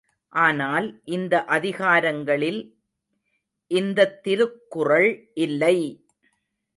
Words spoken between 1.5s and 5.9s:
அதிகாரங்களில் இந்தத் திருக்குறள் இல்லை!